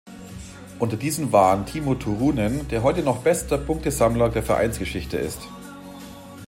[0.79, 5.43] Unter diesen waren Timo Turunen, der heute noch bester Punktesammler der Vereinsgeschichte ist.